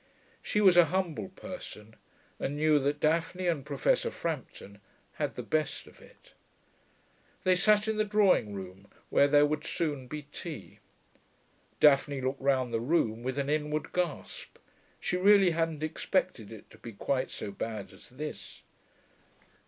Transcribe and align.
She 0.41 0.61
was 0.61 0.77
a 0.77 0.85
humble 0.85 1.29
person, 1.29 1.95
and 2.39 2.55
knew 2.55 2.79
that 2.79 2.99
Daphne 2.99 3.45
and 3.45 3.63
Professor 3.63 4.09
Frampton 4.09 4.81
had 5.21 5.35
the 5.35 5.43
best 5.43 5.85
of 5.85 6.01
it. 6.01 6.33
They 7.43 7.55
sat 7.55 7.87
in 7.87 7.97
the 7.97 8.03
drawing 8.03 8.55
room, 8.55 8.87
where 9.11 9.27
there 9.27 9.45
would 9.45 9.63
soon 9.63 10.07
be 10.07 10.23
tea. 10.31 10.79
Daphne 11.79 12.19
looked 12.19 12.41
round 12.41 12.73
the 12.73 12.79
room 12.79 13.21
with 13.21 13.37
an 13.37 13.47
inward 13.47 13.93
gasp: 13.93 14.57
she 14.99 15.17
really 15.17 15.51
hadn't 15.51 15.83
expected 15.83 16.51
it 16.51 16.71
to 16.71 16.79
be 16.79 16.93
quite 16.93 17.29
so 17.29 17.51
bad 17.51 17.93
as 17.93 18.09
this. 18.09 18.63